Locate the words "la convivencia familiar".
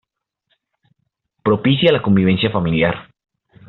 1.91-3.13